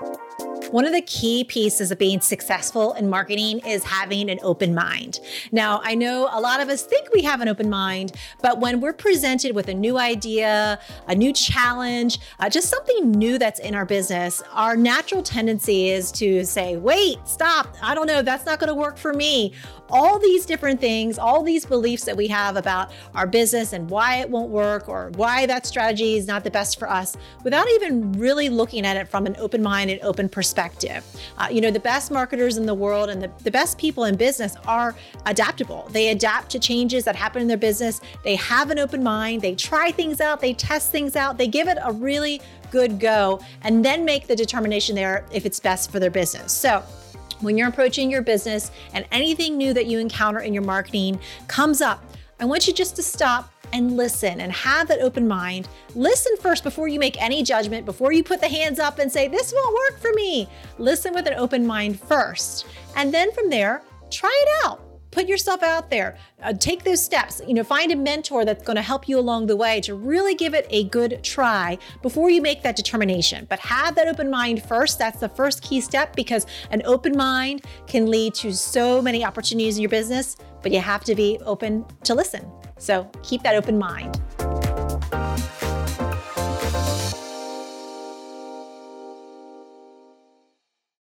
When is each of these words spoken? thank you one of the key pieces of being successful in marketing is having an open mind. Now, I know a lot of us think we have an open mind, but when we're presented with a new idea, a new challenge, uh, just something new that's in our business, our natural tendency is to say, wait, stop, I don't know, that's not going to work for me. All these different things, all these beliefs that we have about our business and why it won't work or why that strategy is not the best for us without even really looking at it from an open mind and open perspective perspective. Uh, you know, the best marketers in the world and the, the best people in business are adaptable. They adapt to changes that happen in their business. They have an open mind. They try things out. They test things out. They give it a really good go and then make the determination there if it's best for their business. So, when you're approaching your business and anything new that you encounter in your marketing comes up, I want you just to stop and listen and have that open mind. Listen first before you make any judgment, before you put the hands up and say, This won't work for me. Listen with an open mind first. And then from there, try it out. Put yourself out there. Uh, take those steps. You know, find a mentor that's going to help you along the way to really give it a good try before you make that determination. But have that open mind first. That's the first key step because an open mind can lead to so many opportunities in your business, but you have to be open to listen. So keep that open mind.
thank 0.00 0.18
you 0.18 0.29
one 0.70 0.86
of 0.86 0.92
the 0.92 1.02
key 1.02 1.42
pieces 1.42 1.90
of 1.90 1.98
being 1.98 2.20
successful 2.20 2.92
in 2.92 3.10
marketing 3.10 3.58
is 3.66 3.82
having 3.82 4.30
an 4.30 4.38
open 4.40 4.72
mind. 4.72 5.18
Now, 5.50 5.80
I 5.82 5.96
know 5.96 6.28
a 6.30 6.40
lot 6.40 6.60
of 6.60 6.68
us 6.68 6.84
think 6.84 7.12
we 7.12 7.22
have 7.22 7.40
an 7.40 7.48
open 7.48 7.68
mind, 7.68 8.12
but 8.40 8.60
when 8.60 8.80
we're 8.80 8.92
presented 8.92 9.52
with 9.52 9.66
a 9.66 9.74
new 9.74 9.98
idea, 9.98 10.78
a 11.08 11.14
new 11.16 11.32
challenge, 11.32 12.20
uh, 12.38 12.48
just 12.48 12.68
something 12.68 13.10
new 13.10 13.36
that's 13.36 13.58
in 13.58 13.74
our 13.74 13.84
business, 13.84 14.44
our 14.52 14.76
natural 14.76 15.24
tendency 15.24 15.88
is 15.88 16.12
to 16.12 16.44
say, 16.44 16.76
wait, 16.76 17.18
stop, 17.26 17.74
I 17.82 17.96
don't 17.96 18.06
know, 18.06 18.22
that's 18.22 18.46
not 18.46 18.60
going 18.60 18.68
to 18.68 18.74
work 18.74 18.96
for 18.96 19.12
me. 19.12 19.52
All 19.92 20.20
these 20.20 20.46
different 20.46 20.80
things, 20.80 21.18
all 21.18 21.42
these 21.42 21.66
beliefs 21.66 22.04
that 22.04 22.16
we 22.16 22.28
have 22.28 22.56
about 22.56 22.92
our 23.16 23.26
business 23.26 23.72
and 23.72 23.90
why 23.90 24.18
it 24.18 24.30
won't 24.30 24.50
work 24.50 24.88
or 24.88 25.10
why 25.16 25.46
that 25.46 25.66
strategy 25.66 26.16
is 26.16 26.28
not 26.28 26.44
the 26.44 26.50
best 26.50 26.78
for 26.78 26.88
us 26.88 27.16
without 27.42 27.68
even 27.70 28.12
really 28.12 28.48
looking 28.48 28.86
at 28.86 28.96
it 28.96 29.08
from 29.08 29.26
an 29.26 29.34
open 29.40 29.60
mind 29.64 29.90
and 29.90 30.00
open 30.02 30.28
perspective 30.28 30.59
perspective. 30.60 31.04
Uh, 31.38 31.48
you 31.50 31.60
know, 31.60 31.70
the 31.70 31.80
best 31.80 32.10
marketers 32.10 32.56
in 32.56 32.66
the 32.66 32.74
world 32.74 33.08
and 33.08 33.22
the, 33.22 33.30
the 33.44 33.50
best 33.50 33.78
people 33.78 34.04
in 34.04 34.16
business 34.16 34.56
are 34.66 34.94
adaptable. 35.26 35.88
They 35.90 36.08
adapt 36.08 36.50
to 36.50 36.58
changes 36.58 37.04
that 37.04 37.16
happen 37.16 37.40
in 37.40 37.48
their 37.48 37.56
business. 37.56 38.00
They 38.24 38.36
have 38.36 38.70
an 38.70 38.78
open 38.78 39.02
mind. 39.02 39.40
They 39.40 39.54
try 39.54 39.90
things 39.90 40.20
out. 40.20 40.40
They 40.40 40.52
test 40.52 40.90
things 40.90 41.16
out. 41.16 41.38
They 41.38 41.46
give 41.46 41.66
it 41.68 41.78
a 41.82 41.92
really 41.92 42.42
good 42.70 43.00
go 43.00 43.40
and 43.62 43.84
then 43.84 44.04
make 44.04 44.26
the 44.26 44.36
determination 44.36 44.94
there 44.94 45.24
if 45.32 45.46
it's 45.46 45.58
best 45.58 45.90
for 45.90 45.98
their 45.98 46.10
business. 46.10 46.52
So, 46.52 46.82
when 47.40 47.56
you're 47.56 47.68
approaching 47.68 48.10
your 48.10 48.20
business 48.20 48.70
and 48.92 49.06
anything 49.12 49.56
new 49.56 49.72
that 49.72 49.86
you 49.86 49.98
encounter 49.98 50.40
in 50.40 50.52
your 50.52 50.62
marketing 50.62 51.18
comes 51.48 51.80
up, 51.80 52.04
I 52.38 52.44
want 52.44 52.66
you 52.66 52.74
just 52.74 52.96
to 52.96 53.02
stop 53.02 53.50
and 53.72 53.96
listen 53.96 54.40
and 54.40 54.52
have 54.52 54.88
that 54.88 55.00
open 55.00 55.26
mind. 55.26 55.68
Listen 55.94 56.36
first 56.38 56.64
before 56.64 56.88
you 56.88 56.98
make 56.98 57.20
any 57.22 57.42
judgment, 57.42 57.86
before 57.86 58.12
you 58.12 58.22
put 58.22 58.40
the 58.40 58.48
hands 58.48 58.78
up 58.78 58.98
and 58.98 59.10
say, 59.10 59.28
This 59.28 59.52
won't 59.52 59.74
work 59.74 60.00
for 60.00 60.12
me. 60.14 60.48
Listen 60.78 61.14
with 61.14 61.26
an 61.26 61.34
open 61.34 61.66
mind 61.66 62.00
first. 62.00 62.66
And 62.96 63.12
then 63.12 63.32
from 63.32 63.50
there, 63.50 63.82
try 64.10 64.44
it 64.46 64.66
out. 64.66 64.89
Put 65.10 65.26
yourself 65.26 65.62
out 65.62 65.90
there. 65.90 66.16
Uh, 66.42 66.52
take 66.52 66.84
those 66.84 67.04
steps. 67.04 67.42
You 67.46 67.54
know, 67.54 67.64
find 67.64 67.90
a 67.90 67.96
mentor 67.96 68.44
that's 68.44 68.62
going 68.62 68.76
to 68.76 68.82
help 68.82 69.08
you 69.08 69.18
along 69.18 69.46
the 69.46 69.56
way 69.56 69.80
to 69.82 69.94
really 69.94 70.34
give 70.34 70.54
it 70.54 70.66
a 70.70 70.84
good 70.84 71.22
try 71.22 71.78
before 72.02 72.30
you 72.30 72.40
make 72.40 72.62
that 72.62 72.76
determination. 72.76 73.46
But 73.48 73.58
have 73.60 73.94
that 73.96 74.06
open 74.06 74.30
mind 74.30 74.62
first. 74.62 74.98
That's 74.98 75.18
the 75.18 75.28
first 75.28 75.62
key 75.62 75.80
step 75.80 76.14
because 76.14 76.46
an 76.70 76.82
open 76.84 77.16
mind 77.16 77.64
can 77.86 78.10
lead 78.10 78.34
to 78.34 78.52
so 78.52 79.02
many 79.02 79.24
opportunities 79.24 79.76
in 79.76 79.82
your 79.82 79.90
business, 79.90 80.36
but 80.62 80.70
you 80.70 80.80
have 80.80 81.02
to 81.04 81.14
be 81.14 81.38
open 81.44 81.84
to 82.04 82.14
listen. 82.14 82.48
So 82.78 83.10
keep 83.22 83.42
that 83.42 83.56
open 83.56 83.78
mind. 83.78 84.19